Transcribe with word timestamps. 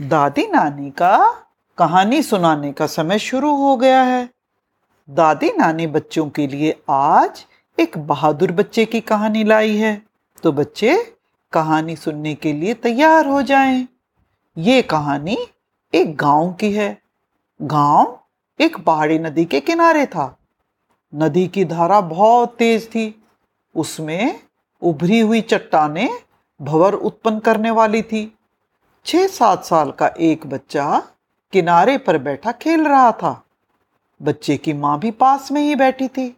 दादी 0.00 0.46
नानी 0.46 0.90
का 0.90 1.36
कहानी 1.78 2.22
सुनाने 2.22 2.72
का 2.72 2.86
समय 2.86 3.18
शुरू 3.18 3.56
हो 3.56 3.76
गया 3.76 4.02
है। 4.02 4.30
दादी 5.10 5.50
नानी 5.56 5.86
बच्चों 5.86 6.30
के 6.30 6.46
लिए 6.46 6.82
आज 6.90 7.46
एक 7.80 7.98
बहादुर 7.98 8.52
बच्चे 8.52 8.84
की 8.84 9.00
कहानी 9.00 9.44
लाई 9.44 9.76
है। 9.76 10.02
तो 10.42 10.52
बच्चे, 10.52 11.16
कहानी 11.52 11.96
सुनने 11.96 12.34
के 12.34 12.52
लिए 12.52 12.74
तैयार 12.74 13.26
हो 13.26 13.42
जाएँ। 13.42 13.88
ये 14.58 14.82
कहानी 14.82 15.38
एक 15.94 16.16
गाँव 16.16 16.52
की 16.52 16.72
है। 16.72 17.02
गाँव 17.62 18.20
एक 18.60 18.84
पहाड़ी 18.84 19.18
नदी 19.18 19.44
के 19.44 19.60
किनारे 19.60 20.06
था। 20.06 20.38
नदी 21.14 21.48
की 21.48 21.64
धारा 21.64 22.00
बहुत 22.00 22.56
तेज 22.56 22.88
थी। 22.88 23.24
उसमें 23.76 24.40
उभरी 24.82 25.20
हुई 25.20 25.40
चट्टाने 25.40 26.10
भवर 26.62 26.94
उत्पन्न 26.94 27.38
करने 27.38 27.70
वाली 27.70 28.02
थी। 28.02 28.36
छह 29.06 29.26
सात 29.26 29.64
साल 29.64 29.90
का 29.90 30.06
एक 30.20 30.46
बच्चा 30.46 30.98
किनारे 31.52 31.96
पर 31.98 32.18
बैठा 32.18 32.52
खेल 32.52 32.84
रहा 32.84 33.10
था। 33.12 33.42
बच्चे 34.20 34.56
की 34.56 34.72
माँ 34.72 34.98
भी 34.98 35.10
पास 35.12 35.50
में 35.52 35.60
ही 35.60 35.74
बैठी 35.74 36.08
थी। 36.08 36.34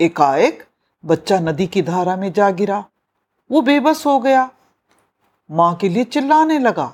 एकाएक 0.00 0.64
बच्चा 1.04 1.38
नदी 1.40 1.66
की 1.66 1.82
धारा 1.82 2.16
में 2.16 2.32
जा 2.32 2.50
गिरा। 2.50 2.84
वो 3.50 3.62
बेबस 3.62 4.04
हो 4.06 4.18
गया। 4.20 4.48
माँ 5.50 5.74
के 5.76 5.88
लिए 5.88 6.04
चिल्लाने 6.06 6.58
लगा, 6.58 6.92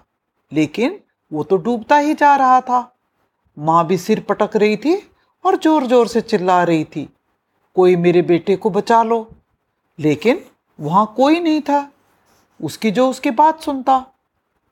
लेकिन 0.52 0.98
वो 1.32 1.44
तो 1.44 1.56
डूबता 1.58 1.96
ही 1.96 2.14
जा 2.14 2.34
रहा 2.36 2.60
था। 2.60 2.80
माँ 3.56 3.86
भी 3.86 3.98
सिर 3.98 4.20
पटक 4.20 4.56
रही 4.56 4.76
थी 4.76 4.96
और 5.44 5.56
ज़ोर 5.56 5.86
ज़ोर 5.86 6.08
से 6.08 6.20
चिल्ला 6.20 6.62
रही 6.64 6.84
थी, 6.86 7.08
कोई 7.76 7.96
मेरे 7.96 8.22
बेटे 8.24 8.56
को 8.56 8.70
बचा 8.70 9.02
लो। 9.02 9.26
लेकिन 9.98 10.44
वहाँ 10.78 11.12
कोई 11.16 11.40
नहीं 11.40 11.60
था। 11.60 11.90
उसकी 12.60 12.90
जो 12.90 13.08
उसकी 13.10 13.30
बात 13.32 13.62
सुनता 13.62 14.04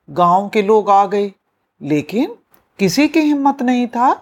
गाँव 0.09 0.49
के 0.49 0.61
लोग 0.61 0.89
आ 0.89 1.05
गए। 1.05 1.33
लेकिन 1.81 2.35
किसी 2.79 3.07
की 3.07 3.19
हिम्मत 3.19 3.61
नहीं 3.61 3.87
था 3.87 4.13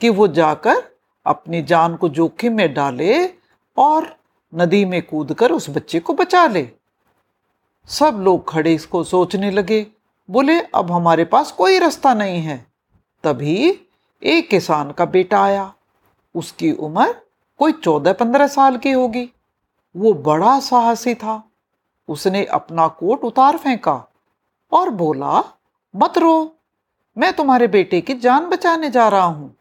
कि 0.00 0.08
वो 0.08 0.28
जाकर 0.28 0.96
अपनी 1.26 1.62
जान 1.62 1.96
को 1.96 2.08
जोखिम 2.08 2.54
में 2.54 2.74
डाले 2.74 3.26
और 3.76 4.16
नदी 4.54 4.84
में 4.84 5.02
कूदकर 5.02 5.52
उस 5.52 5.70
बच्चे 5.70 6.00
को 6.00 6.14
बचा 6.14 6.46
ले। 6.46 6.70
सब 7.86 8.18
लोग 8.20 8.50
खड़े 8.50 8.74
इसको 8.74 9.04
सोचने 9.04 9.50
लगे। 9.50 9.86
बोले, 10.30 10.60
अब 10.60 10.92
हमारे 10.92 11.24
पास 11.24 11.52
कोई 11.52 11.78
रास्ता 11.78 12.14
नहीं 12.14 12.40
है। 12.40 12.66
तभी 13.24 13.80
एक 14.22 14.50
किसान 14.50 14.90
का 14.90 15.04
बेटा 15.04 15.42
आया। 15.42 15.74
उसकी 16.34 16.72
उम्र 16.72 17.14
कोई 17.58 17.72
चौदह 17.72 18.12
पंद्रह 18.12 18.46
साल 18.46 18.76
की 18.76 18.90
होगी। 18.90 19.30
वो 19.96 20.12
बड़ा 20.14 20.60
साहसी 20.60 21.14
था। 21.14 21.50
उसने 22.08 22.44
अपना 22.44 22.88
कोट 22.88 23.20
उतार 23.24 23.56
फेंका। 23.56 24.11
और 24.72 24.90
बोला, 24.90 25.58
मत 25.96 26.18
रो, 26.18 26.56
मैं 27.18 27.32
तुम्हारे 27.32 27.66
बेटे 27.66 28.00
की 28.00 28.14
जान 28.14 28.46
बचाने 28.46 28.90
जा 28.90 29.08
रहा 29.08 29.24
हूँ। 29.24 29.56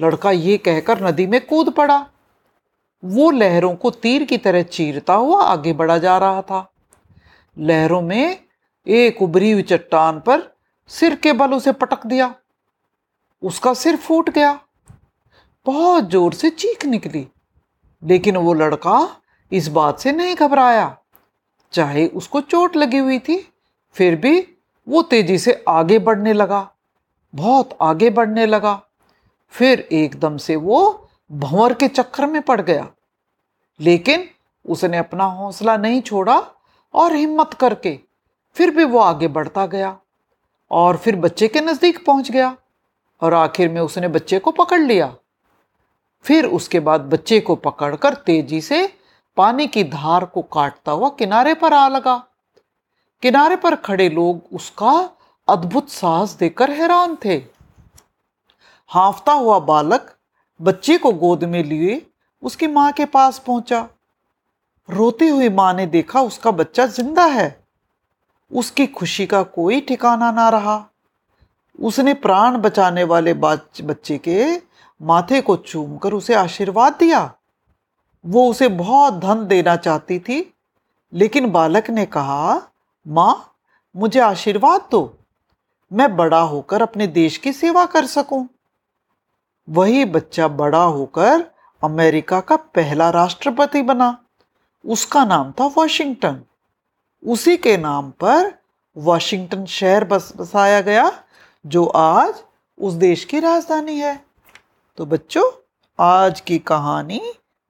लड़का 0.00 0.30
ये 0.30 0.58
कहकर 0.58 1.04
नदी 1.04 1.26
में 1.26 1.46
कूद 1.46 1.70
पड़ा। 1.70 2.06
वो 3.04 3.30
लहरों 3.30 3.76
को 3.76 3.90
तीर 3.90 4.24
की 4.24 4.38
तरह 4.38 4.62
चीरता 4.62 5.14
हुआ 5.14 5.42
आगे 5.42 5.72
बढ़ा 5.72 5.98
जा 5.98 6.18
रहा 6.18 6.42
था। 6.42 6.72
लहरों 7.58 8.02
में 8.02 8.44
एक 8.88 9.22
उभरी 9.22 9.50
हुई 9.50 9.62
चट्टान 9.62 10.20
पर 10.20 10.56
सिर 10.88 11.14
के 11.14 11.32
बल 11.32 11.54
उसे 11.54 11.72
पटक 11.72 12.06
दिया। 12.06 12.34
उसका 13.42 13.74
सिर 13.74 13.96
फूट 13.96 14.30
गया। 14.30 14.60
बहुत 15.66 16.10
ज़ोर 16.10 16.32
से 16.32 16.50
चीख 16.50 16.84
निकली। 16.84 17.28
लेकिन 18.04 18.36
वो 18.36 18.54
लड़का 18.54 19.16
इस 19.52 19.68
बात 19.68 19.98
से 19.98 20.12
नहीं 20.12 20.34
घबराया। 20.34 20.96
चाहे 21.72 22.06
उसको 22.06 22.40
चोट 22.40 22.76
लगी 22.76 22.98
हुई 22.98 23.18
थी 23.18 23.49
फिर 23.96 24.16
भी 24.16 24.40
वो 24.86 25.02
तेज़ी 25.02 25.38
से 25.38 25.62
आगे 25.68 25.98
बढ़ने 25.98 26.32
लगा, 26.32 26.68
बहुत 27.34 27.76
आगे 27.82 28.10
बढ़ने 28.10 28.46
लगा। 28.46 28.80
फिर 29.54 29.88
एकदम 29.92 30.36
से 30.36 30.56
वो 30.56 31.08
भंवर 31.32 31.74
के 31.74 31.88
चक्कर 31.88 32.26
में 32.26 32.40
पड़ 32.42 32.60
गया। 32.60 32.88
लेकिन 33.80 34.28
उसने 34.64 34.98
अपना 34.98 35.24
हौसला 35.24 35.76
नहीं 35.76 36.00
छोड़ा 36.02 36.38
और 36.94 37.12
हिम्मत 37.12 37.54
करके 37.54 37.98
फिर 38.56 38.70
भी 38.70 38.84
वो 38.84 38.98
आगे 38.98 39.28
बढ़ता 39.28 39.66
गया 39.66 39.96
और 40.70 40.96
फिर 40.96 41.16
बच्चे 41.16 41.48
के 41.48 41.60
नज़दीक 41.60 42.04
पहुँच 42.06 42.30
गया 42.30 42.56
और 43.22 43.34
आखिर 43.34 43.68
में 43.68 43.80
उसने 43.80 44.08
बच्चे 44.08 44.38
को 44.38 44.50
पकड़ 44.50 44.80
लिया। 44.80 45.14
फिर 46.24 46.46
उसके 46.46 46.80
बाद 46.80 47.00
बच्चे 47.00 47.40
को 47.40 47.54
पकड़कर 47.56 48.14
तेज़ी 48.16 48.60
से 48.60 48.86
पानी 49.36 49.66
की 49.66 49.84
धार 49.84 50.24
को 50.24 50.42
काटता 50.42 50.92
हुआ 50.92 51.08
किनारे 51.08 51.54
पर 51.54 51.72
आ 51.72 51.86
लगा। 51.88 52.22
किनारे 53.22 53.56
पर 53.56 53.74
खड़े 53.76 54.08
लोग 54.08 54.54
उसका 54.54 54.92
अद्भुत 55.48 55.88
साहस 55.90 56.32
देकर 56.32 56.70
हैरान 56.70 57.16
थे। 57.24 57.36
हाफता 58.90 59.32
हुआ 59.32 59.58
बालक 59.60 60.14
बच्चे 60.60 60.96
को 60.98 61.12
गोद 61.12 61.44
में 61.44 61.62
लिए 61.64 62.00
उसकी 62.42 62.66
माँ 62.66 62.90
के 62.92 63.04
पास 63.06 63.38
पहुँचा। 63.38 63.88
रोती 64.88 65.28
हुई 65.28 65.48
माँ 65.48 65.72
ने 65.74 65.86
देखा 65.86 66.20
उसका 66.20 66.50
बच्चा 66.50 66.86
ज़िंदा 66.86 67.24
है। 67.24 67.48
उसकी 68.50 68.86
खुशी 68.86 69.26
का 69.26 69.42
कोई 69.42 69.80
ठिकाना 69.80 70.30
ना 70.32 70.48
रहा। 70.48 70.84
उसने 71.78 72.14
प्राण 72.14 72.56
बचाने 72.56 73.04
वाले 73.04 73.34
बच्चे 73.34 74.18
के 74.18 74.56
माथे 75.00 75.40
को 75.40 75.56
चूमकर 75.56 76.12
उसे 76.12 76.34
आशीर्वाद 76.34 76.96
दिया। 77.00 77.22
वो 78.24 78.48
उसे 78.50 78.68
बहुत 78.70 79.14
धन 79.14 79.46
देना 79.46 79.76
चाहती 79.76 80.18
थी, 80.18 80.52
लेकिन 81.12 81.50
बालक 81.52 81.90
ने 81.90 82.06
कहा 82.06 82.60
माँ, 83.08 83.54
मुझे 83.96 84.20
आशीर्वाद 84.20 84.88
दो। 84.90 85.18
मैं 85.92 86.16
बड़ा 86.16 86.40
होकर 86.40 86.82
अपने 86.82 87.06
देश 87.06 87.36
की 87.36 87.52
सेवा 87.52 87.86
कर 87.86 88.06
सकूँ। 88.06 88.48
वही 89.70 90.04
बच्चा 90.04 90.48
बड़ा 90.48 90.82
होकर 90.82 91.50
अमेरिका 91.84 92.40
का 92.40 92.56
पहला 92.56 93.10
राष्ट्रपति 93.10 93.82
बना। 93.82 94.24
उसका 94.86 95.24
नाम 95.24 95.52
था 95.52 95.66
वॉशिंगटन। 95.66 96.42
उसी 97.26 97.56
के 97.56 97.76
नाम 97.76 98.10
पर 98.10 98.58
वॉशिंगटन 98.96 99.64
शहर 99.64 100.04
बस, 100.04 100.32
बसाया 100.36 100.80
गया, 100.80 101.22
जो 101.66 101.86
आज 101.86 102.34
उस 102.78 102.92
देश 102.92 103.24
की 103.24 103.40
राजधानी 103.40 103.98
है। 103.98 104.24
तो 104.96 105.06
बच्चों, 105.06 105.50
आज 106.00 106.40
की 106.40 106.58
कहानी 106.58 107.20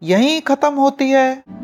यहीं 0.02 0.40
खत्म 0.40 0.74
होती 0.74 1.10
है। 1.10 1.59